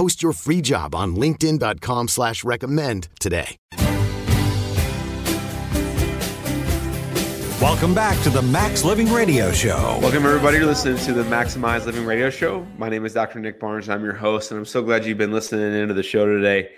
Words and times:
Post 0.00 0.22
your 0.22 0.32
free 0.32 0.62
job 0.62 0.94
on 0.94 1.14
LinkedIn.com 1.14 2.08
slash 2.08 2.42
recommend 2.42 3.10
today. 3.20 3.58
Welcome 7.60 7.92
back 7.92 8.18
to 8.22 8.30
the 8.30 8.40
Max 8.40 8.82
Living 8.82 9.12
Radio 9.12 9.52
Show. 9.52 9.98
Welcome, 10.00 10.24
everybody, 10.24 10.58
to 10.58 10.64
listening 10.64 10.96
to 11.04 11.12
the 11.12 11.24
Maximize 11.24 11.84
Living 11.84 12.06
Radio 12.06 12.30
Show. 12.30 12.66
My 12.78 12.88
name 12.88 13.04
is 13.04 13.12
Dr. 13.12 13.40
Nick 13.40 13.60
Barnes. 13.60 13.90
I'm 13.90 14.02
your 14.02 14.14
host, 14.14 14.50
and 14.50 14.58
I'm 14.58 14.64
so 14.64 14.82
glad 14.82 15.04
you've 15.04 15.18
been 15.18 15.32
listening 15.32 15.74
into 15.74 15.92
the 15.92 16.02
show 16.02 16.24
today. 16.24 16.70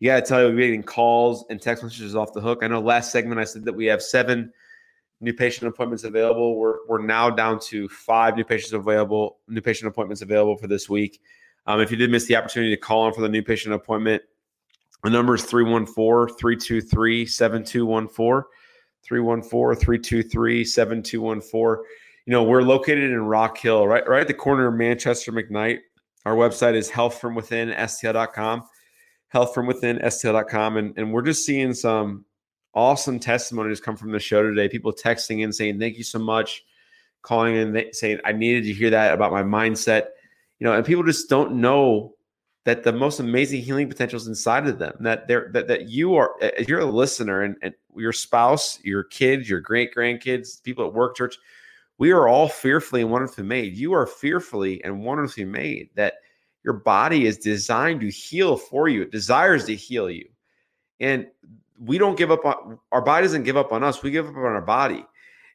You 0.00 0.10
got 0.10 0.16
to 0.16 0.26
tell 0.28 0.42
you, 0.42 0.48
we're 0.48 0.66
getting 0.66 0.82
calls 0.82 1.46
and 1.48 1.62
text 1.62 1.82
messages 1.82 2.14
off 2.14 2.34
the 2.34 2.42
hook. 2.42 2.58
I 2.60 2.66
know 2.66 2.80
last 2.80 3.12
segment 3.12 3.40
I 3.40 3.44
said 3.44 3.64
that 3.64 3.76
we 3.76 3.86
have 3.86 4.02
seven 4.02 4.52
new 5.22 5.32
patient 5.32 5.68
appointments 5.68 6.04
available. 6.04 6.58
We're, 6.58 6.86
we're 6.86 7.02
now 7.02 7.30
down 7.30 7.60
to 7.60 7.88
five 7.88 8.36
new 8.36 8.44
patients 8.44 8.74
available, 8.74 9.38
new 9.48 9.62
patient 9.62 9.88
appointments 9.88 10.20
available 10.20 10.58
for 10.58 10.66
this 10.66 10.86
week. 10.86 11.18
Um, 11.68 11.80
if 11.80 11.90
you 11.90 11.98
did 11.98 12.10
miss 12.10 12.24
the 12.24 12.34
opportunity 12.34 12.74
to 12.74 12.80
call 12.80 13.06
in 13.06 13.12
for 13.12 13.20
the 13.20 13.28
new 13.28 13.42
patient 13.42 13.74
appointment, 13.74 14.22
the 15.04 15.10
number 15.10 15.34
is 15.34 15.44
314 15.44 16.34
323 16.36 17.26
7214. 17.26 18.50
314 19.04 19.84
323 19.84 20.64
7214. 20.64 21.84
You 22.26 22.32
know, 22.32 22.42
we're 22.42 22.62
located 22.62 23.10
in 23.10 23.20
Rock 23.20 23.58
Hill, 23.58 23.86
right, 23.86 24.06
right 24.08 24.22
at 24.22 24.28
the 24.28 24.34
corner 24.34 24.66
of 24.66 24.74
Manchester 24.74 25.30
McKnight. 25.30 25.80
Our 26.24 26.34
website 26.34 26.74
is 26.74 26.90
healthfromwithinstl.com, 26.90 28.64
healthfromwithinstl.com. 29.34 30.76
And, 30.78 30.98
and 30.98 31.12
we're 31.12 31.22
just 31.22 31.44
seeing 31.44 31.74
some 31.74 32.24
awesome 32.74 33.18
testimonies 33.18 33.80
come 33.80 33.96
from 33.96 34.12
the 34.12 34.18
show 34.18 34.42
today. 34.42 34.68
People 34.68 34.92
texting 34.92 35.42
in 35.42 35.52
saying, 35.52 35.78
Thank 35.78 35.98
you 35.98 36.04
so 36.04 36.18
much, 36.18 36.64
calling 37.20 37.56
in 37.56 37.92
saying, 37.92 38.20
I 38.24 38.32
needed 38.32 38.64
to 38.64 38.72
hear 38.72 38.90
that 38.90 39.12
about 39.12 39.32
my 39.32 39.42
mindset. 39.42 40.08
You 40.58 40.66
know, 40.66 40.72
and 40.72 40.84
people 40.84 41.04
just 41.04 41.28
don't 41.28 41.60
know 41.60 42.14
that 42.64 42.82
the 42.82 42.92
most 42.92 43.20
amazing 43.20 43.62
healing 43.62 43.88
potential 43.88 44.16
is 44.16 44.26
inside 44.26 44.66
of 44.66 44.78
them. 44.78 44.94
That 45.00 45.28
they're 45.28 45.50
that, 45.52 45.68
that 45.68 45.88
you 45.88 46.16
are 46.16 46.32
if 46.40 46.68
you're 46.68 46.80
a 46.80 46.84
listener 46.84 47.42
and, 47.42 47.56
and 47.62 47.74
your 47.96 48.12
spouse, 48.12 48.78
your 48.82 49.04
kids, 49.04 49.48
your 49.48 49.60
great 49.60 49.94
grandkids, 49.94 50.62
people 50.62 50.86
at 50.86 50.92
work, 50.92 51.16
church, 51.16 51.36
we 51.98 52.10
are 52.10 52.28
all 52.28 52.48
fearfully 52.48 53.02
and 53.02 53.10
wonderfully 53.10 53.44
made. 53.44 53.76
You 53.76 53.92
are 53.92 54.06
fearfully 54.06 54.82
and 54.84 55.02
wonderfully 55.02 55.44
made. 55.44 55.90
That 55.94 56.14
your 56.64 56.74
body 56.74 57.26
is 57.26 57.38
designed 57.38 58.00
to 58.00 58.10
heal 58.10 58.56
for 58.56 58.88
you. 58.88 59.02
It 59.02 59.12
desires 59.12 59.64
to 59.66 59.74
heal 59.74 60.10
you. 60.10 60.28
And 61.00 61.26
we 61.78 61.98
don't 61.98 62.18
give 62.18 62.30
up 62.30 62.44
on 62.44 62.78
our 62.92 63.00
body 63.00 63.24
doesn't 63.24 63.44
give 63.44 63.56
up 63.56 63.72
on 63.72 63.84
us. 63.84 64.02
We 64.02 64.10
give 64.10 64.26
up 64.26 64.36
on 64.36 64.42
our 64.42 64.60
body. 64.60 65.06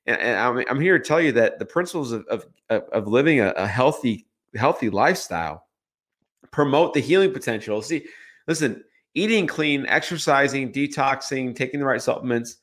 And, 0.05 0.19
and 0.19 0.39
I'm, 0.39 0.65
I'm, 0.69 0.81
here 0.81 0.97
to 0.97 1.03
tell 1.03 1.21
you 1.21 1.31
that 1.33 1.59
the 1.59 1.65
principles 1.65 2.11
of, 2.11 2.25
of, 2.27 2.45
of 2.69 3.07
living 3.07 3.39
a, 3.39 3.49
a 3.51 3.67
healthy, 3.67 4.25
healthy 4.55 4.89
lifestyle 4.89 5.65
promote 6.51 6.93
the 6.93 6.99
healing 6.99 7.33
potential. 7.33 7.81
See, 7.81 8.05
listen, 8.47 8.83
eating 9.15 9.47
clean, 9.47 9.85
exercising, 9.87 10.71
detoxing, 10.71 11.55
taking 11.55 11.79
the 11.79 11.85
right 11.85 12.01
supplements, 12.01 12.57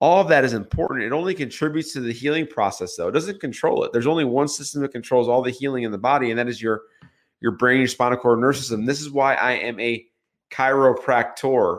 all 0.00 0.20
of 0.20 0.28
that 0.28 0.44
is 0.44 0.52
important. 0.52 1.02
It 1.02 1.12
only 1.12 1.34
contributes 1.34 1.92
to 1.92 2.00
the 2.00 2.12
healing 2.12 2.46
process, 2.46 2.96
though. 2.96 3.08
It 3.08 3.12
doesn't 3.12 3.40
control 3.40 3.84
it. 3.84 3.92
There's 3.92 4.06
only 4.06 4.24
one 4.24 4.48
system 4.48 4.82
that 4.82 4.92
controls 4.92 5.28
all 5.28 5.42
the 5.42 5.50
healing 5.50 5.82
in 5.82 5.90
the 5.90 5.98
body, 5.98 6.30
and 6.30 6.38
that 6.38 6.48
is 6.48 6.62
your 6.62 6.82
your 7.40 7.52
brain, 7.52 7.78
your 7.78 7.88
spinal 7.88 8.18
cord, 8.18 8.40
nervous 8.40 8.60
system. 8.60 8.84
This 8.84 9.00
is 9.00 9.10
why 9.10 9.34
I 9.34 9.52
am 9.52 9.78
a 9.78 10.04
chiropractor 10.50 11.78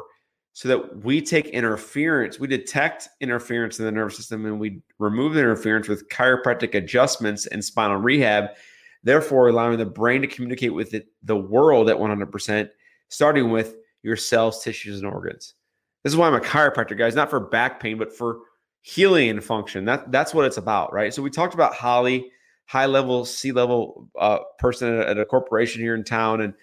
so 0.54 0.68
that 0.68 1.04
we 1.04 1.22
take 1.22 1.48
interference, 1.48 2.40
we 2.40 2.48
detect 2.48 3.08
interference 3.22 3.80
in 3.80 3.86
the 3.86 3.92
nervous 3.92 4.18
system 4.18 4.46
and 4.46 4.60
we 4.60 4.82
remove 4.98 5.34
the 5.34 5.40
interference 5.40 5.88
with 5.88 6.08
chiropractic 6.10 6.76
adjustments 6.76 7.46
and 7.48 7.64
spinal 7.64 7.98
rehab, 7.98 8.50
therefore 9.04 9.50
allowing 9.50 9.78
the 9.78 9.86
brain 9.86 10.22
to 10.22 10.28
communicate 10.28 10.74
with 10.74 10.94
it, 10.94 11.08
the 11.24 11.36
world 11.36 11.90
at 11.90 11.98
100%, 11.98 12.70
starting 13.10 13.52
with 13.52 13.76
your 14.04 14.16
cells, 14.16 14.64
tissues, 14.64 15.00
and 15.00 15.08
organs. 15.08 15.56
This 16.04 16.14
is 16.14 16.18
why 16.18 16.28
I'm 16.28 16.36
a 16.36 16.40
chiropractor, 16.40 16.98
guys, 16.98 17.16
not 17.16 17.30
for 17.30 17.40
back 17.40 17.80
pain, 17.80 17.98
but 17.98 18.16
for 18.16 18.40
healing 18.82 19.30
and 19.30 19.44
function. 19.44 19.86
That, 19.86 20.12
that's 20.12 20.34
what 20.34 20.46
it's 20.46 20.58
about, 20.58 20.94
right? 20.94 21.14
So 21.14 21.22
we 21.22 21.30
talked 21.30 21.54
about 21.54 21.74
Holly, 21.74 22.32
high 22.66 22.86
level, 22.86 23.26
C 23.26 23.52
level 23.52 24.10
uh, 24.18 24.40
person 24.58 24.94
at 24.94 25.08
a, 25.08 25.10
at 25.10 25.18
a 25.18 25.26
corporation 25.26 25.82
here 25.82 25.96
in 25.96 26.04
town, 26.04 26.42
and 26.42 26.54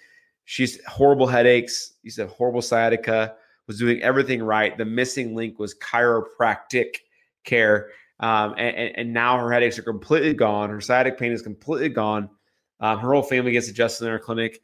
she's 0.45 0.83
horrible 0.87 1.27
headaches. 1.27 1.95
You 2.03 2.11
said 2.11 2.29
horrible 2.29 2.63
sciatica 2.63 3.35
was 3.67 3.79
doing 3.79 4.01
everything 4.03 4.43
right. 4.43 4.77
The 4.79 4.85
missing 4.85 5.35
link 5.35 5.59
was 5.59 5.75
chiropractic 5.75 6.97
care. 7.45 7.91
Um, 8.21 8.54
and, 8.56 8.97
and, 8.97 9.12
now 9.12 9.38
her 9.38 9.53
headaches 9.53 9.78
are 9.78 9.82
completely 9.82 10.32
gone. 10.32 10.71
Her 10.71 10.81
sciatic 10.81 11.19
pain 11.19 11.32
is 11.32 11.43
completely 11.43 11.91
gone. 11.91 12.31
Um, 12.81 12.99
her 12.99 13.12
whole 13.12 13.22
family 13.22 13.53
gets 13.53 13.69
adjusted 13.69 14.06
in 14.06 14.10
our 14.10 14.19
clinic. 14.19 14.62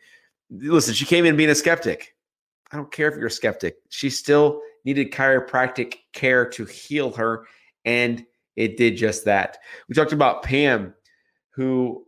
Listen, 0.50 0.94
she 0.94 1.04
came 1.04 1.26
in 1.26 1.36
being 1.36 1.50
a 1.50 1.54
skeptic. 1.54 2.14
I 2.70 2.76
don't 2.76 2.91
care 2.91 3.08
if 3.08 3.16
you're 3.16 3.26
a 3.26 3.30
skeptic. 3.30 3.76
She 3.91 4.08
still 4.08 4.62
needed 4.86 5.12
chiropractic 5.12 5.96
care 6.14 6.48
to 6.50 6.64
heal 6.64 7.12
her, 7.12 7.44
and 7.84 8.24
it 8.56 8.78
did 8.78 8.96
just 8.96 9.26
that. 9.26 9.58
We 9.88 9.94
talked 9.94 10.12
about 10.12 10.42
Pam, 10.42 10.94
who 11.50 12.06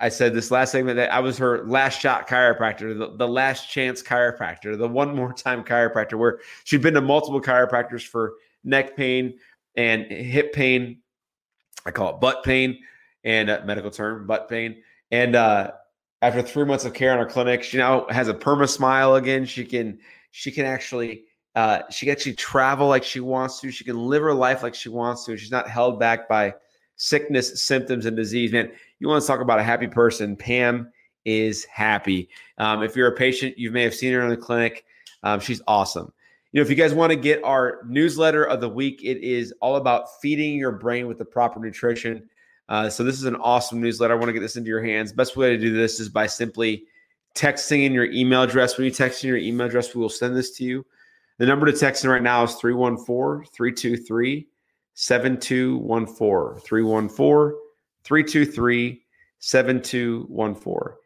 I 0.00 0.08
said 0.08 0.34
this 0.34 0.50
last 0.50 0.72
segment 0.72 0.96
that 0.96 1.12
I 1.12 1.18
was 1.20 1.38
her 1.38 1.66
last 1.66 2.00
shot 2.00 2.28
chiropractor, 2.28 2.96
the, 2.96 3.16
the, 3.16 3.28
last 3.28 3.68
chance 3.70 4.02
chiropractor, 4.02 4.78
the 4.78 4.88
one 4.88 5.14
more 5.14 5.32
time 5.34 5.64
chiropractor, 5.64 6.18
where 6.18 6.38
she'd 6.64 6.82
been 6.82 6.94
to 6.94 7.00
multiple 7.00 7.40
chiropractors 7.40 8.06
for 8.06 8.34
neck 8.64 8.96
pain 8.96 9.34
and 9.78 10.10
hip 10.10 10.52
pain. 10.52 10.98
I 11.86 11.92
call 11.92 12.14
it 12.14 12.20
butt 12.20 12.42
pain 12.42 12.80
and 13.24 13.48
uh, 13.48 13.62
medical 13.64 13.90
term, 13.90 14.26
butt 14.26 14.48
pain. 14.48 14.82
And 15.10 15.36
uh, 15.36 15.70
after 16.20 16.42
three 16.42 16.64
months 16.64 16.84
of 16.84 16.92
care 16.92 17.12
in 17.12 17.18
our 17.18 17.26
clinic, 17.26 17.62
she 17.62 17.78
now 17.78 18.06
has 18.10 18.28
a 18.28 18.34
perma 18.34 18.68
smile 18.68 19.14
again. 19.14 19.46
She 19.46 19.64
can 19.64 20.00
she 20.32 20.50
can 20.50 20.66
actually 20.66 21.24
uh, 21.54 21.82
she 21.90 22.06
can 22.06 22.12
actually 22.12 22.34
travel 22.34 22.88
like 22.88 23.04
she 23.04 23.20
wants 23.20 23.60
to. 23.60 23.70
She 23.70 23.84
can 23.84 23.96
live 23.96 24.22
her 24.22 24.34
life 24.34 24.62
like 24.62 24.74
she 24.74 24.88
wants 24.88 25.24
to. 25.24 25.36
She's 25.36 25.52
not 25.52 25.70
held 25.70 25.98
back 25.98 26.28
by 26.28 26.54
sickness, 26.96 27.64
symptoms, 27.64 28.04
and 28.04 28.16
disease. 28.16 28.52
Man, 28.52 28.70
you 28.98 29.08
want 29.08 29.22
to 29.22 29.26
talk 29.26 29.40
about 29.40 29.60
a 29.60 29.64
happy 29.64 29.86
person? 29.86 30.36
Pam 30.36 30.92
is 31.24 31.64
happy. 31.66 32.28
Um, 32.58 32.82
if 32.82 32.96
you're 32.96 33.08
a 33.08 33.16
patient, 33.16 33.56
you 33.56 33.70
may 33.70 33.84
have 33.84 33.94
seen 33.94 34.12
her 34.12 34.22
in 34.22 34.28
the 34.28 34.36
clinic. 34.36 34.84
Um, 35.22 35.38
she's 35.38 35.62
awesome. 35.68 36.12
You 36.52 36.60
know, 36.60 36.62
if 36.62 36.70
you 36.70 36.76
guys 36.76 36.94
want 36.94 37.10
to 37.10 37.16
get 37.16 37.44
our 37.44 37.80
newsletter 37.86 38.44
of 38.44 38.60
the 38.60 38.68
week, 38.68 39.02
it 39.04 39.22
is 39.22 39.52
all 39.60 39.76
about 39.76 40.20
feeding 40.20 40.58
your 40.58 40.72
brain 40.72 41.06
with 41.06 41.18
the 41.18 41.24
proper 41.24 41.60
nutrition. 41.60 42.28
Uh, 42.70 42.88
so 42.88 43.04
this 43.04 43.16
is 43.16 43.24
an 43.24 43.36
awesome 43.36 43.80
newsletter. 43.80 44.14
I 44.14 44.16
want 44.16 44.28
to 44.28 44.32
get 44.32 44.40
this 44.40 44.56
into 44.56 44.68
your 44.68 44.82
hands. 44.82 45.12
Best 45.12 45.36
way 45.36 45.50
to 45.50 45.58
do 45.58 45.74
this 45.74 46.00
is 46.00 46.08
by 46.08 46.26
simply 46.26 46.84
texting 47.34 47.84
in 47.84 47.92
your 47.92 48.06
email 48.06 48.42
address. 48.42 48.78
When 48.78 48.86
you 48.86 48.90
text 48.90 49.22
in 49.24 49.28
your 49.28 49.36
email 49.36 49.66
address, 49.66 49.94
we 49.94 50.00
will 50.00 50.08
send 50.08 50.36
this 50.36 50.52
to 50.52 50.64
you. 50.64 50.86
The 51.38 51.46
number 51.46 51.66
to 51.66 51.72
text 51.72 52.04
in 52.04 52.10
right 52.10 52.22
now 52.22 52.44
is 52.44 52.54
314 52.54 53.50
323 53.52 54.48
7214. 54.94 56.60
314 56.62 57.60
323 58.04 59.02
7214. 59.38 60.96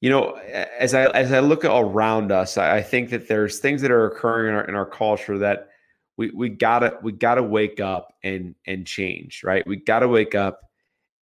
You 0.00 0.10
know, 0.10 0.32
as 0.32 0.94
I 0.94 1.06
as 1.06 1.32
I 1.32 1.40
look 1.40 1.64
around 1.64 2.30
us, 2.30 2.58
I, 2.58 2.82
think 2.82 3.10
that 3.10 3.28
there's 3.28 3.58
things 3.58 3.80
that 3.82 3.90
are 3.90 4.06
occurring 4.06 4.50
in 4.50 4.54
our, 4.54 4.64
in 4.64 4.74
our 4.74 4.86
culture 4.86 5.38
that 5.38 5.68
we 6.16 6.30
we 6.30 6.48
gotta 6.50 6.98
we 7.02 7.12
gotta 7.12 7.42
wake 7.42 7.80
up 7.80 8.14
and 8.22 8.54
and 8.66 8.86
change, 8.86 9.42
right? 9.42 9.66
We 9.66 9.76
gotta 9.76 10.06
wake 10.06 10.34
up 10.34 10.60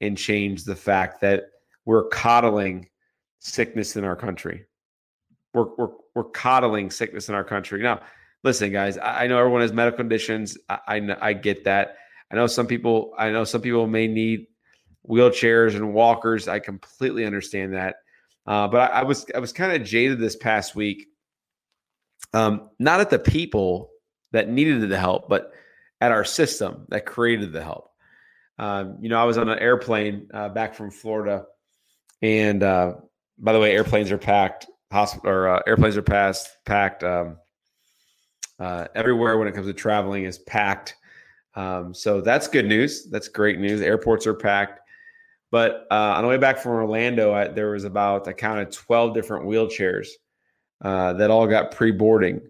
and 0.00 0.16
change 0.16 0.64
the 0.64 0.76
fact 0.76 1.20
that 1.20 1.44
we're 1.84 2.08
coddling 2.08 2.88
sickness 3.40 3.96
in 3.96 4.04
our 4.04 4.16
country. 4.16 4.64
We're 5.52 5.68
we're 5.76 5.90
we're 6.14 6.24
coddling 6.24 6.90
sickness 6.90 7.28
in 7.28 7.34
our 7.34 7.44
country. 7.44 7.82
Now, 7.82 8.00
listen, 8.42 8.72
guys, 8.72 8.98
I, 8.98 9.24
I 9.24 9.26
know 9.26 9.38
everyone 9.38 9.62
has 9.62 9.72
medical 9.72 9.98
conditions. 9.98 10.56
I, 10.68 10.78
I 10.88 11.16
I 11.20 11.32
get 11.34 11.64
that. 11.64 11.96
I 12.30 12.36
know 12.36 12.46
some 12.46 12.66
people. 12.66 13.12
I 13.18 13.30
know 13.30 13.44
some 13.44 13.60
people 13.60 13.86
may 13.86 14.06
need 14.06 14.46
wheelchairs 15.08 15.74
and 15.74 15.94
walkers. 15.94 16.48
I 16.48 16.58
completely 16.58 17.24
understand 17.24 17.74
that. 17.74 17.96
Uh, 18.46 18.68
but 18.68 18.90
I, 18.90 19.00
I 19.00 19.02
was 19.04 19.26
I 19.34 19.38
was 19.38 19.52
kind 19.52 19.72
of 19.72 19.86
jaded 19.86 20.18
this 20.18 20.36
past 20.36 20.74
week. 20.74 21.06
Um, 22.34 22.70
not 22.78 23.00
at 23.00 23.10
the 23.10 23.18
people 23.18 23.90
that 24.32 24.48
needed 24.48 24.88
the 24.88 24.98
help, 24.98 25.28
but 25.28 25.52
at 26.00 26.12
our 26.12 26.24
system 26.24 26.86
that 26.88 27.06
created 27.06 27.52
the 27.52 27.62
help. 27.62 27.90
Um, 28.58 28.98
you 29.00 29.08
know, 29.08 29.18
I 29.18 29.24
was 29.24 29.38
on 29.38 29.48
an 29.48 29.58
airplane 29.58 30.28
uh, 30.32 30.48
back 30.48 30.74
from 30.74 30.90
Florida, 30.90 31.44
and 32.20 32.62
uh, 32.62 32.94
by 33.38 33.52
the 33.52 33.60
way, 33.60 33.72
airplanes 33.72 34.10
are 34.10 34.18
packed. 34.18 34.66
Hospital 34.90 35.30
or 35.30 35.48
uh, 35.48 35.62
airplanes 35.66 35.96
are 35.96 36.02
past 36.02 36.48
packed. 36.66 37.02
Um, 37.02 37.38
uh, 38.58 38.86
everywhere 38.94 39.38
when 39.38 39.48
it 39.48 39.54
comes 39.54 39.66
to 39.66 39.72
traveling 39.72 40.24
is 40.24 40.38
packed. 40.38 40.94
Um, 41.54 41.92
so 41.94 42.20
that's 42.20 42.46
good 42.46 42.66
news. 42.66 43.10
That's 43.10 43.28
great 43.28 43.58
news. 43.58 43.80
Airports 43.80 44.26
are 44.26 44.34
packed. 44.34 44.80
But 45.52 45.86
uh, 45.90 46.14
on 46.16 46.22
the 46.22 46.28
way 46.28 46.38
back 46.38 46.58
from 46.58 46.72
Orlando, 46.72 47.32
I, 47.32 47.46
there 47.46 47.70
was 47.70 47.84
about 47.84 48.26
I 48.26 48.32
counted 48.32 48.72
twelve 48.72 49.14
different 49.14 49.46
wheelchairs 49.46 50.08
uh, 50.80 51.12
that 51.12 51.30
all 51.30 51.46
got 51.46 51.70
pre-boarding, 51.70 52.40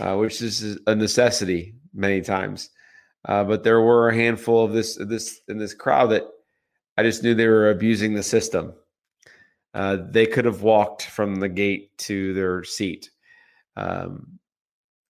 uh, 0.00 0.16
which 0.16 0.42
is 0.42 0.78
a 0.86 0.94
necessity 0.94 1.76
many 1.94 2.20
times. 2.20 2.70
Uh, 3.24 3.44
but 3.44 3.62
there 3.62 3.80
were 3.80 4.08
a 4.08 4.14
handful 4.14 4.64
of 4.64 4.72
this 4.72 4.96
this 4.96 5.40
in 5.48 5.56
this 5.56 5.72
crowd 5.72 6.10
that 6.10 6.24
I 6.98 7.04
just 7.04 7.22
knew 7.22 7.34
they 7.34 7.46
were 7.46 7.70
abusing 7.70 8.12
the 8.12 8.22
system. 8.22 8.74
Uh, 9.72 9.98
they 10.10 10.26
could 10.26 10.44
have 10.44 10.62
walked 10.62 11.06
from 11.06 11.36
the 11.36 11.48
gate 11.48 11.96
to 11.98 12.34
their 12.34 12.64
seat. 12.64 13.10
Um, 13.76 14.38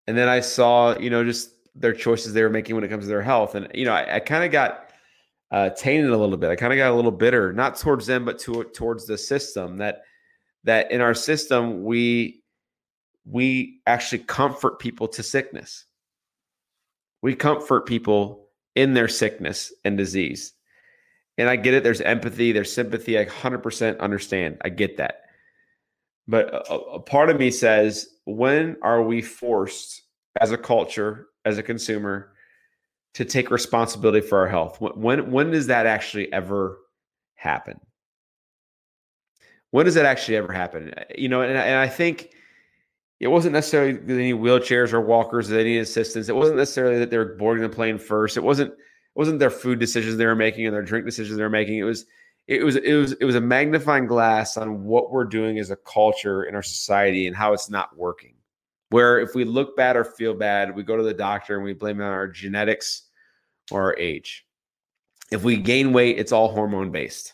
and 0.07 0.17
then 0.17 0.29
I 0.29 0.41
saw, 0.41 0.97
you 0.99 1.11
know, 1.11 1.25
just 1.25 1.51
their 1.75 1.95
choices 1.95 2.33
they 2.33 2.43
were 2.43 2.51
making 2.51 2.75
when 2.75 2.85
it 2.85 2.89
comes 2.89 3.05
to 3.05 3.09
their 3.09 3.23
health. 3.23 3.55
And, 3.57 3.69
you 3.75 3.85
know, 3.85 3.95
I, 3.95 4.17
I 4.17 4.21
kind 4.21 4.45
of 4.45 4.53
got 4.53 4.82
uh, 5.53 5.69
tainted 5.71 6.11
a 6.11 6.17
little 6.17 6.39
bit. 6.39 6.51
I 6.51 6.57
kind 6.57 6.73
of 6.73 6.79
got 6.79 6.93
a 6.93 6.97
little 6.97 7.11
bitter, 7.11 7.53
not 7.53 7.77
towards 7.77 8.07
them, 8.07 8.25
but 8.25 8.39
to, 8.41 8.65
towards 8.65 9.07
the 9.07 9.19
system 9.19 9.77
that, 9.79 10.03
that 10.65 10.91
in 10.91 11.03
our 11.03 11.15
system, 11.15 11.85
we, 11.85 12.43
we 13.27 13.81
actually 13.87 14.21
comfort 14.21 14.79
people 14.79 15.07
to 15.09 15.23
sickness. 15.23 15.85
We 17.21 17.35
comfort 17.35 17.87
people 17.87 18.49
in 18.75 18.95
their 18.95 19.09
sickness 19.09 19.73
and 19.85 19.99
disease. 19.99 20.55
And 21.37 21.49
I 21.49 21.57
get 21.57 21.75
it. 21.75 21.85
There's 21.85 22.01
empathy, 22.01 22.53
there's 22.53 22.73
sympathy. 22.73 23.19
I 23.19 23.27
100% 23.27 24.01
understand. 24.01 24.57
I 24.65 24.71
get 24.71 24.97
that. 24.97 25.23
But 26.27 26.49
a, 26.71 26.75
a 26.75 27.01
part 27.01 27.29
of 27.29 27.39
me 27.39 27.51
says, 27.51 28.09
when 28.25 28.77
are 28.83 29.03
we 29.03 29.21
forced 29.21 30.03
as 30.41 30.51
a 30.51 30.59
culture, 30.59 31.27
as 31.45 31.59
a 31.59 31.63
consumer, 31.63 32.32
to 33.15 33.25
take 33.25 33.51
responsibility 33.51 34.27
for 34.27 34.39
our 34.39 34.49
health? 34.49 34.81
When 34.81 35.31
when 35.31 35.51
does 35.51 35.67
that 35.67 35.87
actually 35.87 36.33
ever 36.33 36.79
happen? 37.35 37.81
When 39.71 39.87
does 39.87 39.95
that 39.95 40.05
actually 40.05 40.37
ever 40.37 40.53
happen? 40.53 40.93
Uh, 40.97 41.05
you 41.17 41.29
know, 41.29 41.41
and, 41.41 41.57
and 41.57 41.79
I 41.79 41.89
think 41.89 42.31
it 43.21 43.29
wasn't 43.29 43.53
necessarily 43.55 43.99
any 44.09 44.33
wheelchairs 44.35 44.93
or 44.93 45.01
walkers 45.01 45.49
that 45.49 45.65
needed 45.65 45.81
assistance. 45.81 46.29
It 46.29 46.37
wasn't 46.37 46.59
necessarily 46.59 46.99
that 46.99 47.11
they 47.11 47.19
were 47.19 47.37
boarding 47.37 47.63
the 47.63 47.69
plane 47.69 47.99
first. 47.99 48.37
It 48.37 48.43
wasn't 48.43 48.73
it 48.73 49.19
wasn't 49.19 49.39
their 49.39 49.51
food 49.51 49.79
decisions 49.79 50.17
they 50.17 50.27
were 50.27 50.35
making 50.35 50.67
and 50.67 50.75
their 50.75 50.83
drink 50.83 51.07
decisions 51.07 51.37
they 51.37 51.43
were 51.43 51.51
making. 51.51 51.79
It 51.79 51.85
was 51.85 52.07
it 52.49 52.65
was 52.65 52.77
it 52.77 52.95
was 52.95 53.13
it 53.13 53.25
was 53.25 53.37
a 53.37 53.41
magnifying 53.41 54.07
glass 54.07 54.57
on 54.57 54.85
what 54.85 55.11
we're 55.11 55.25
doing 55.25 55.59
as 55.59 55.71
a 55.71 55.77
culture 55.77 56.43
in 56.43 56.55
our 56.55 56.63
society 56.63 57.27
and 57.27 57.37
how 57.37 57.53
it's 57.53 57.71
not 57.71 57.97
working. 57.97 58.32
Where 58.93 59.21
if 59.21 59.35
we 59.35 59.45
look 59.45 59.77
bad 59.77 59.97
or 59.97 60.05
feel 60.05 60.35
bad, 60.35 60.75
we 60.77 60.83
go 60.83 60.97
to 60.97 61.03
the 61.03 61.15
doctor 61.15 61.57
and 61.57 61.65
we 61.65 61.73
blame 61.73 62.01
it 62.01 62.05
on 62.05 62.11
our 62.11 62.29
genetics 62.29 63.09
or 63.71 63.83
our 63.83 63.99
age. 63.99 64.45
If 65.31 65.45
we 65.45 65.57
gain 65.57 65.95
weight, 65.95 66.19
it's 66.19 66.31
all 66.31 66.53
hormone 66.53 66.91
based, 66.91 67.33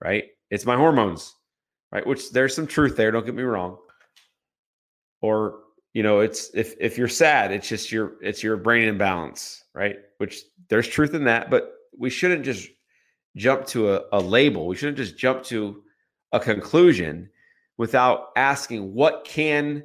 right? 0.00 0.26
It's 0.50 0.64
my 0.64 0.76
hormones, 0.76 1.34
right? 1.90 2.06
Which 2.06 2.30
there's 2.30 2.54
some 2.54 2.68
truth 2.68 2.96
there. 2.96 3.10
Don't 3.10 3.26
get 3.26 3.34
me 3.34 3.42
wrong. 3.42 3.76
Or 5.20 5.60
you 5.94 6.04
know, 6.04 6.20
it's 6.20 6.50
if 6.54 6.74
if 6.78 6.96
you're 6.96 7.08
sad, 7.08 7.50
it's 7.50 7.68
just 7.68 7.90
your 7.90 8.12
it's 8.22 8.42
your 8.42 8.56
brain 8.56 8.86
imbalance, 8.86 9.64
right? 9.74 9.96
Which 10.18 10.42
there's 10.68 10.86
truth 10.86 11.12
in 11.14 11.24
that, 11.24 11.50
but 11.50 11.72
we 11.98 12.08
shouldn't 12.08 12.44
just 12.44 12.68
jump 13.36 13.66
to 13.66 13.94
a, 13.94 14.02
a 14.12 14.20
label. 14.20 14.68
We 14.68 14.76
shouldn't 14.76 14.98
just 14.98 15.18
jump 15.18 15.42
to 15.44 15.82
a 16.30 16.38
conclusion 16.38 17.30
without 17.78 18.28
asking 18.36 18.94
what 18.94 19.24
can 19.24 19.82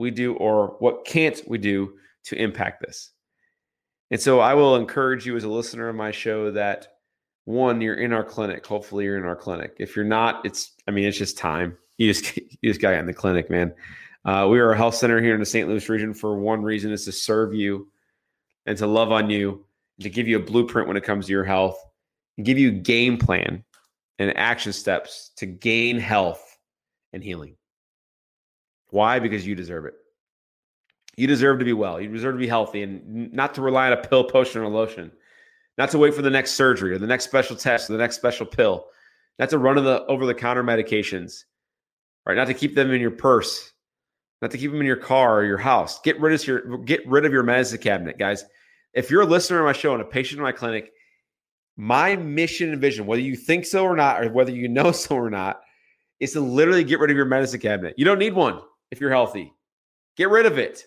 we 0.00 0.10
do 0.10 0.34
or 0.34 0.76
what 0.78 1.04
can't 1.04 1.42
we 1.46 1.58
do 1.58 1.92
to 2.24 2.34
impact 2.36 2.80
this. 2.80 3.10
And 4.10 4.20
so 4.20 4.40
I 4.40 4.54
will 4.54 4.74
encourage 4.76 5.26
you 5.26 5.36
as 5.36 5.44
a 5.44 5.48
listener 5.48 5.88
of 5.88 5.94
my 5.94 6.10
show 6.10 6.50
that 6.52 6.88
one, 7.44 7.80
you're 7.80 7.94
in 7.94 8.12
our 8.12 8.24
clinic. 8.24 8.66
Hopefully 8.66 9.04
you're 9.04 9.18
in 9.18 9.24
our 9.24 9.36
clinic. 9.36 9.76
If 9.78 9.94
you're 9.94 10.04
not, 10.04 10.44
it's 10.44 10.72
I 10.88 10.90
mean, 10.90 11.04
it's 11.04 11.18
just 11.18 11.36
time. 11.36 11.76
You 11.98 12.12
just 12.12 12.36
you 12.36 12.70
just 12.70 12.80
got 12.80 12.94
in 12.94 13.06
the 13.06 13.12
clinic, 13.12 13.50
man. 13.50 13.74
Uh, 14.24 14.48
we 14.50 14.58
are 14.58 14.72
a 14.72 14.76
health 14.76 14.94
center 14.94 15.20
here 15.20 15.34
in 15.34 15.40
the 15.40 15.46
St. 15.46 15.68
Louis 15.68 15.88
region 15.88 16.14
for 16.14 16.38
one 16.38 16.62
reason 16.62 16.92
is 16.92 17.04
to 17.04 17.12
serve 17.12 17.54
you 17.54 17.88
and 18.66 18.76
to 18.78 18.86
love 18.86 19.12
on 19.12 19.30
you, 19.30 19.64
and 19.96 20.04
to 20.04 20.10
give 20.10 20.28
you 20.28 20.36
a 20.36 20.42
blueprint 20.42 20.88
when 20.88 20.96
it 20.96 21.04
comes 21.04 21.26
to 21.26 21.32
your 21.32 21.44
health 21.44 21.78
and 22.36 22.44
give 22.44 22.58
you 22.58 22.70
game 22.70 23.16
plan 23.16 23.64
and 24.18 24.36
action 24.36 24.72
steps 24.72 25.30
to 25.36 25.46
gain 25.46 25.98
health 25.98 26.58
and 27.12 27.24
healing. 27.24 27.56
Why? 28.90 29.18
Because 29.18 29.46
you 29.46 29.54
deserve 29.54 29.86
it. 29.86 29.94
You 31.16 31.26
deserve 31.26 31.58
to 31.58 31.64
be 31.64 31.72
well. 31.72 32.00
You 32.00 32.08
deserve 32.08 32.34
to 32.34 32.38
be 32.40 32.46
healthy 32.46 32.82
and 32.82 33.32
not 33.32 33.54
to 33.54 33.62
rely 33.62 33.86
on 33.86 33.92
a 33.92 33.96
pill, 33.96 34.24
potion, 34.24 34.62
or 34.62 34.68
lotion. 34.68 35.10
Not 35.76 35.90
to 35.90 35.98
wait 35.98 36.14
for 36.14 36.22
the 36.22 36.30
next 36.30 36.52
surgery 36.52 36.92
or 36.92 36.98
the 36.98 37.06
next 37.06 37.24
special 37.24 37.56
test 37.56 37.88
or 37.88 37.94
the 37.94 37.98
next 37.98 38.16
special 38.16 38.46
pill. 38.46 38.86
Not 39.38 39.50
to 39.50 39.58
run 39.58 39.78
of 39.78 39.84
the 39.84 40.04
over 40.06 40.26
the 40.26 40.34
counter 40.34 40.62
medications. 40.62 41.44
Right? 42.26 42.36
Not 42.36 42.46
to 42.46 42.54
keep 42.54 42.74
them 42.74 42.90
in 42.90 43.00
your 43.00 43.10
purse. 43.10 43.72
Not 44.42 44.50
to 44.52 44.58
keep 44.58 44.70
them 44.70 44.80
in 44.80 44.86
your 44.86 44.96
car 44.96 45.38
or 45.38 45.44
your 45.44 45.58
house. 45.58 46.00
Get 46.00 46.20
rid 46.20 46.32
of 46.32 46.46
your 46.46 46.78
get 46.78 47.06
rid 47.06 47.24
of 47.24 47.32
your 47.32 47.42
medicine 47.42 47.78
cabinet, 47.78 48.18
guys. 48.18 48.44
If 48.94 49.10
you're 49.10 49.22
a 49.22 49.26
listener 49.26 49.58
to 49.58 49.64
my 49.64 49.72
show 49.72 49.92
and 49.92 50.02
a 50.02 50.06
patient 50.06 50.38
in 50.38 50.42
my 50.42 50.52
clinic, 50.52 50.90
my 51.76 52.16
mission 52.16 52.72
and 52.72 52.80
vision, 52.80 53.06
whether 53.06 53.22
you 53.22 53.36
think 53.36 53.64
so 53.64 53.84
or 53.84 53.96
not, 53.96 54.22
or 54.22 54.30
whether 54.32 54.50
you 54.50 54.68
know 54.68 54.92
so 54.92 55.16
or 55.16 55.30
not, 55.30 55.60
is 56.18 56.32
to 56.32 56.40
literally 56.40 56.84
get 56.84 57.00
rid 57.00 57.10
of 57.10 57.16
your 57.16 57.26
medicine 57.26 57.60
cabinet. 57.60 57.94
You 57.96 58.04
don't 58.04 58.18
need 58.18 58.34
one 58.34 58.60
if 58.90 59.00
you're 59.00 59.10
healthy. 59.10 59.52
Get 60.16 60.30
rid 60.30 60.46
of 60.46 60.58
it. 60.58 60.84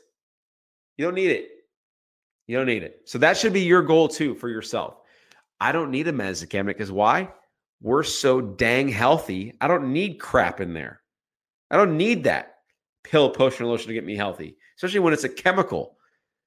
You 0.98 1.06
don't 1.06 1.16
need 1.16 1.32
it. 1.32 1.50
You 2.48 2.58
don't 2.58 2.68
need 2.68 2.84
it. 2.84 3.02
So 3.06 3.18
that 3.20 3.38
should 3.38 3.54
be 3.54 3.62
your 3.62 3.82
goal 3.82 4.08
too 4.08 4.36
for 4.36 4.50
yourself. 4.50 4.98
I 5.60 5.72
don't 5.72 5.92
need 5.92 6.08
a 6.08 6.12
medicine 6.12 6.50
cabinet 6.50 6.78
because 6.78 6.92
why? 6.92 7.30
We're 7.82 8.04
so 8.04 8.42
dang 8.42 8.90
healthy. 8.90 9.54
I 9.62 9.68
don't 9.68 9.94
need 9.94 10.20
crap 10.20 10.62
in 10.62 10.74
there. 10.74 11.02
I 11.72 11.78
don't 11.78 11.98
need 11.98 12.26
that 12.26 12.56
pill, 13.04 13.30
potion, 13.30 13.66
or 13.66 13.70
lotion 13.70 13.88
to 13.88 13.94
get 13.94 14.06
me 14.06 14.16
healthy, 14.16 14.58
especially 14.78 15.00
when 15.00 15.14
it's 15.14 15.24
a 15.24 15.30
chemical, 15.30 15.98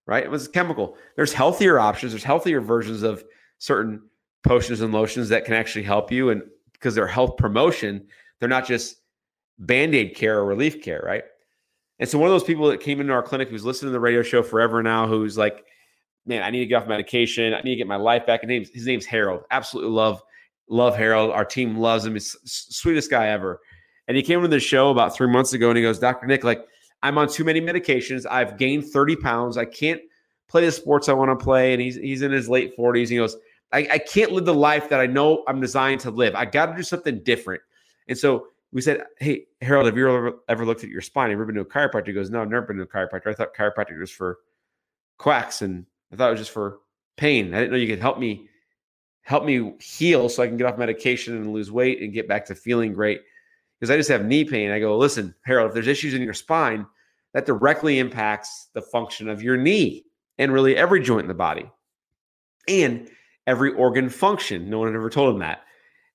right? 0.06 0.25
It 0.25 0.30
was 0.30 0.46
a 0.46 0.50
chemical. 0.50 0.96
There's 1.16 1.32
healthier 1.32 1.78
options. 1.78 2.12
There's 2.12 2.25
healthier 2.25 2.60
versions 2.60 3.02
of 3.02 3.25
certain 3.58 4.02
potions 4.44 4.80
and 4.80 4.92
lotions 4.92 5.28
that 5.30 5.44
can 5.44 5.54
actually 5.54 5.82
help 5.82 6.12
you. 6.12 6.30
And 6.30 6.42
because 6.72 6.94
they're 6.94 7.06
health 7.06 7.36
promotion, 7.36 8.06
they're 8.38 8.48
not 8.48 8.66
just 8.66 8.96
band 9.58 9.94
aid 9.94 10.14
care 10.14 10.38
or 10.38 10.44
relief 10.44 10.82
care, 10.82 11.02
right? 11.04 11.25
And 11.98 12.08
so 12.08 12.18
one 12.18 12.28
of 12.28 12.32
those 12.32 12.44
people 12.44 12.68
that 12.68 12.80
came 12.80 13.00
into 13.00 13.12
our 13.12 13.22
clinic 13.22 13.48
who's 13.48 13.64
listening 13.64 13.88
to 13.88 13.92
the 13.92 14.00
radio 14.00 14.22
show 14.22 14.42
forever 14.42 14.82
now, 14.82 15.06
who's 15.06 15.38
like, 15.38 15.64
man, 16.26 16.42
I 16.42 16.50
need 16.50 16.60
to 16.60 16.66
get 16.66 16.82
off 16.82 16.88
medication. 16.88 17.54
I 17.54 17.60
need 17.62 17.70
to 17.70 17.76
get 17.76 17.86
my 17.86 17.96
life 17.96 18.26
back. 18.26 18.42
His 18.42 18.48
name's, 18.48 18.68
his 18.70 18.86
name's 18.86 19.06
Harold. 19.06 19.42
Absolutely 19.50 19.92
love, 19.92 20.22
love 20.68 20.96
Harold. 20.96 21.30
Our 21.30 21.44
team 21.44 21.78
loves 21.78 22.04
him. 22.04 22.14
He's 22.14 22.36
sweetest 22.44 23.10
guy 23.10 23.28
ever. 23.28 23.60
And 24.08 24.16
he 24.16 24.22
came 24.22 24.42
to 24.42 24.48
the 24.48 24.60
show 24.60 24.90
about 24.90 25.16
three 25.16 25.28
months 25.28 25.52
ago 25.52 25.68
and 25.70 25.76
he 25.76 25.82
goes, 25.82 25.98
Dr. 25.98 26.26
Nick, 26.26 26.44
like, 26.44 26.66
I'm 27.02 27.18
on 27.18 27.28
too 27.28 27.44
many 27.44 27.60
medications. 27.60 28.26
I've 28.28 28.58
gained 28.58 28.86
30 28.86 29.16
pounds. 29.16 29.56
I 29.56 29.64
can't 29.64 30.00
play 30.48 30.64
the 30.64 30.72
sports 30.72 31.08
I 31.08 31.12
want 31.12 31.36
to 31.38 31.42
play. 31.42 31.72
And 31.72 31.80
he's 31.80 31.96
he's 31.96 32.22
in 32.22 32.32
his 32.32 32.48
late 32.48 32.76
40s. 32.76 33.08
He 33.08 33.16
goes, 33.16 33.36
I, 33.72 33.88
I 33.92 33.98
can't 33.98 34.32
live 34.32 34.44
the 34.44 34.54
life 34.54 34.88
that 34.88 35.00
I 35.00 35.06
know 35.06 35.44
I'm 35.46 35.60
designed 35.60 36.00
to 36.02 36.10
live. 36.10 36.34
I 36.34 36.44
got 36.44 36.66
to 36.66 36.76
do 36.76 36.82
something 36.82 37.22
different. 37.22 37.62
And 38.08 38.16
so 38.16 38.46
we 38.76 38.83
said, 38.83 39.04
Hey, 39.18 39.47
Harold, 39.62 39.87
have 39.87 39.97
you 39.97 40.06
ever, 40.06 40.33
ever 40.50 40.66
looked 40.66 40.85
at 40.85 40.90
your 40.90 41.00
spine? 41.00 41.30
Have 41.30 41.38
you 41.38 41.42
ever 41.42 41.47
been 41.47 41.54
to 41.54 41.62
a 41.62 41.64
chiropractor? 41.64 42.09
He 42.09 42.12
goes, 42.12 42.28
No, 42.28 42.42
I've 42.42 42.50
never 42.50 42.66
been 42.66 42.76
to 42.76 42.83
a 42.83 42.87
chiropractor. 42.87 43.28
I 43.28 43.33
thought 43.33 43.54
chiropractic 43.54 43.99
was 43.99 44.11
for 44.11 44.37
quacks 45.16 45.62
and 45.62 45.87
I 46.12 46.16
thought 46.16 46.28
it 46.28 46.33
was 46.33 46.40
just 46.40 46.50
for 46.50 46.80
pain. 47.16 47.54
I 47.54 47.61
didn't 47.61 47.73
know 47.73 47.78
you 47.78 47.88
could 47.88 48.02
help 48.02 48.18
me 48.18 48.50
help 49.23 49.47
me 49.47 49.73
heal 49.80 50.28
so 50.28 50.42
I 50.42 50.47
can 50.47 50.59
get 50.59 50.66
off 50.66 50.76
medication 50.76 51.35
and 51.35 51.54
lose 51.54 51.73
weight 51.73 52.02
and 52.02 52.12
get 52.12 52.28
back 52.28 52.45
to 52.47 52.54
feeling 52.54 52.92
great. 52.92 53.23
Because 53.80 53.90
I 53.90 53.97
just 53.97 54.11
have 54.11 54.26
knee 54.26 54.45
pain. 54.45 54.71
I 54.71 54.78
go, 54.78 54.99
listen, 54.99 55.35
Harold, 55.47 55.68
if 55.68 55.75
there's 55.75 55.87
issues 55.87 56.12
in 56.12 56.21
your 56.21 56.35
spine, 56.35 56.85
that 57.33 57.47
directly 57.47 57.99
impacts 57.99 58.68
the 58.75 58.83
function 58.83 59.26
of 59.30 59.42
your 59.42 59.56
knee 59.56 60.04
and 60.37 60.52
really 60.52 60.76
every 60.76 61.00
joint 61.00 61.23
in 61.23 61.28
the 61.28 61.35
body. 61.35 61.71
And 62.68 63.09
every 63.47 63.73
organ 63.73 64.11
function. 64.11 64.68
No 64.68 64.80
one 64.80 64.88
had 64.88 64.97
ever 64.97 65.09
told 65.09 65.33
him 65.33 65.40
that. 65.40 65.62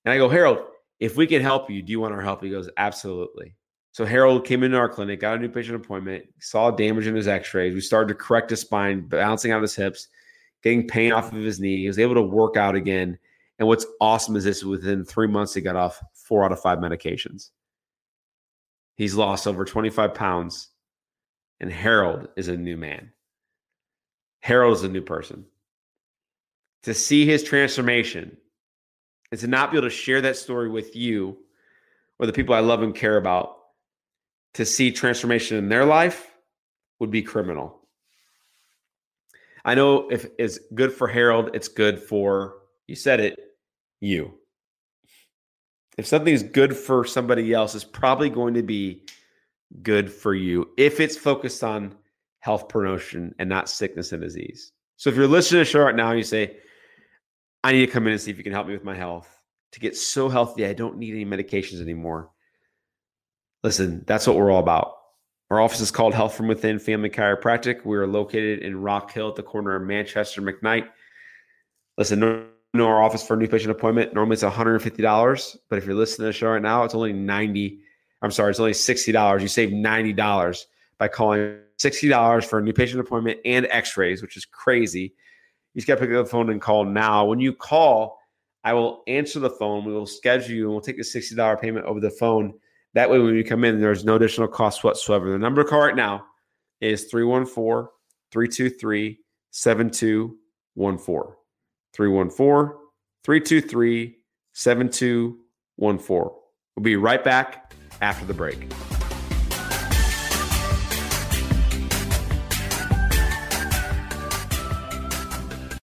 And 0.06 0.14
I 0.14 0.18
go, 0.18 0.30
Harold, 0.30 0.60
if 1.02 1.18
we 1.18 1.26
can 1.26 1.42
help 1.42 1.70
you, 1.70 1.82
do 1.82 1.92
you 1.92 2.00
want 2.00 2.14
our 2.14 2.22
help? 2.22 2.44
He 2.44 2.52
goes, 2.52 2.70
absolutely. 2.78 3.56
So 3.92 4.06
Harold 4.06 4.46
came 4.46 4.62
into 4.62 4.78
our 4.78 4.88
clinic, 4.88 5.20
got 5.20 5.36
a 5.36 5.40
new 5.40 5.50
patient 5.50 5.76
appointment, 5.76 6.26
saw 6.40 6.70
damage 6.70 7.08
in 7.08 7.16
his 7.16 7.28
x-rays. 7.28 7.74
We 7.74 7.82
started 7.82 8.10
to 8.10 8.16
correct 8.16 8.52
his 8.52 8.62
spine, 8.62 9.02
bouncing 9.02 9.52
out 9.52 9.64
his 9.64 9.76
hips, 9.76 10.08
getting 10.62 10.88
pain 10.88 11.12
off 11.12 11.34
of 11.34 11.44
his 11.44 11.60
knee. 11.60 11.82
He 11.82 11.88
was 11.88 11.98
able 11.98 12.14
to 12.14 12.22
work 12.22 12.56
out 12.56 12.76
again. 12.76 13.18
And 13.58 13.68
what's 13.68 13.86
awesome 14.00 14.36
is 14.36 14.44
this 14.44 14.64
within 14.64 15.04
three 15.04 15.28
months, 15.28 15.56
he 15.56 15.62
got 15.62 15.76
off 15.76 16.02
four 16.14 16.46
out 16.46 16.52
of 16.52 16.62
five 16.62 16.78
medications. 16.78 17.50
He's 18.96 19.16
lost 19.16 19.48
over 19.48 19.66
25 19.66 20.14
pounds. 20.14 20.70
And 21.60 21.72
Harold 21.72 22.28
is 22.38 22.48
a 22.48 22.56
new 22.56 22.78
man. 22.78 23.12
Harold 24.40 24.78
is 24.78 24.84
a 24.84 24.90
new 24.90 25.02
person. 25.02 25.46
To 26.84 26.94
see 26.94 27.26
his 27.26 27.44
transformation 27.44 28.38
and 29.32 29.40
to 29.40 29.48
not 29.48 29.72
be 29.72 29.78
able 29.78 29.88
to 29.88 29.96
share 29.96 30.22
that 30.22 30.36
story 30.36 30.70
with 30.70 30.96
you 30.96 31.38
or 32.20 32.26
the 32.26 32.34
people 32.34 32.54
I 32.54 32.60
love 32.60 32.84
and 32.84 32.94
care 32.94 33.18
about 33.18 33.58
to 34.54 34.66
see 34.66 34.92
transformation 34.92 35.58
in 35.58 35.70
their 35.70 35.86
life 35.86 36.36
would 37.00 37.12
be 37.12 37.22
criminal. 37.22 37.80
I 39.64 39.76
know 39.76 40.10
if 40.10 40.28
it's 40.38 40.60
good 40.76 40.92
for 40.92 41.08
Harold, 41.08 41.52
it's 41.54 41.68
good 41.68 42.00
for, 42.00 42.56
you 42.88 42.96
said 42.96 43.20
it, 43.20 43.40
you. 44.00 44.34
If 45.98 46.08
something 46.08 46.34
is 46.34 46.44
good 46.44 46.76
for 46.76 47.06
somebody 47.06 47.54
else, 47.54 47.76
it's 47.76 47.84
probably 47.84 48.30
going 48.30 48.56
to 48.56 48.64
be 48.64 49.04
good 49.84 50.12
for 50.12 50.34
you 50.34 50.70
if 50.78 51.00
it's 51.00 51.16
focused 51.16 51.64
on 51.64 51.96
health 52.40 52.68
promotion 52.68 53.34
and 53.40 53.48
not 53.48 53.70
sickness 53.70 54.12
and 54.12 54.22
disease. 54.22 54.72
So 54.98 55.10
if 55.10 55.16
you're 55.16 55.28
listening 55.28 55.60
to 55.60 55.66
the 55.66 55.72
show 55.72 55.82
right 55.82 55.96
now, 55.96 56.12
you 56.12 56.24
say, 56.24 56.58
I 57.64 57.72
need 57.72 57.86
to 57.86 57.92
come 57.92 58.08
in 58.08 58.14
and 58.14 58.22
see 58.22 58.32
if 58.32 58.38
you 58.38 58.44
can 58.44 58.54
help 58.54 58.68
me 58.68 58.74
with 58.74 58.84
my 58.84 58.96
health 58.96 59.42
to 59.72 59.80
get 59.80 59.96
so 59.96 60.30
healthy, 60.30 60.66
I 60.66 60.74
don't 60.74 60.98
need 60.98 61.14
any 61.14 61.26
medications 61.26 61.82
anymore. 61.82 62.30
Listen, 63.64 64.04
that's 64.06 64.28
what 64.28 64.36
we're 64.36 64.52
all 64.52 64.60
about. 64.60 64.96
Our 65.50 65.62
office 65.62 65.82
is 65.82 65.92
called 65.92 66.14
Health 66.14 66.34
from 66.34 66.48
Within 66.48 66.80
Family 66.80 67.10
Chiropractic. 67.10 67.86
We 67.86 67.98
are 67.98 68.08
located 68.08 68.60
in 68.60 68.82
Rock 68.82 69.12
Hill 69.12 69.30
at 69.30 69.36
the 69.36 69.44
corner 69.44 69.76
of 69.76 69.84
Manchester 69.84 70.42
McKnight. 70.42 70.88
Listen, 71.98 72.20
no, 72.74 72.88
our 72.88 73.04
office 73.04 73.26
for 73.26 73.34
a 73.34 73.38
new 73.38 73.48
patient 73.48 73.72
appointment. 73.72 74.14
Normally 74.14 74.36
it's 74.36 74.44
$150, 74.44 75.58
but 75.70 75.78
if 75.78 75.86
you're 75.86 75.96
listening 75.96 76.24
to 76.24 76.30
the 76.30 76.34
show 76.34 76.52
right 76.52 76.62
now, 76.62 76.84
it's 76.84 76.96
only 76.96 77.14
90. 77.14 77.82
I'm 78.22 78.32
sorry, 78.32 78.52
it's 78.52 78.60
only 78.60 78.72
$60. 78.72 79.42
You 79.42 79.48
save 79.48 79.70
$90 79.70 80.66
by 80.98 81.08
calling 81.08 81.58
$60 81.80 82.46
for 82.46 82.60
a 82.60 82.62
new 82.62 82.74
patient 82.74 83.02
appointment 83.02 83.40
and 83.44 83.68
x-rays, 83.70 84.22
which 84.22 84.38
is 84.38 84.46
crazy. 84.46 85.14
You 85.74 85.80
just 85.80 85.88
got 85.88 85.96
to 85.96 86.02
pick 86.02 86.16
up 86.16 86.26
the 86.26 86.30
phone 86.30 86.50
and 86.50 86.62
call 86.62 86.84
now. 86.86 87.26
When 87.26 87.40
you 87.40 87.54
call, 87.54 88.20
I 88.64 88.74
will 88.74 89.04
answer 89.08 89.40
the 89.40 89.50
phone. 89.50 89.86
We 89.86 89.94
will 89.94 90.06
schedule 90.06 90.56
you 90.56 90.64
and 90.66 90.72
we'll 90.72 90.82
take 90.82 91.00
a 91.00 91.02
$60 91.02 91.62
payment 91.62 91.86
over 91.86 92.00
the 92.00 92.12
phone. 92.12 92.54
That 92.94 93.10
way, 93.10 93.20
when 93.20 93.36
you 93.36 93.44
come 93.44 93.64
in, 93.64 93.80
there's 93.80 94.04
no 94.04 94.16
additional 94.16 94.48
cost 94.48 94.84
whatsoever. 94.84 95.32
The 95.32 95.38
number 95.38 95.64
to 95.64 95.70
call 95.70 95.80
right 95.80 95.96
now 95.96 96.26
is 96.82 97.06
314 97.06 97.90
323 98.32 99.20
7214. 99.52 101.36
314 101.94 102.78
323 103.24 104.18
7214. 104.54 106.38
We'll 106.76 106.84
be 106.84 106.96
right 106.96 107.24
back 107.24 107.74
after 108.02 108.26
the 108.26 108.34
break. 108.34 108.68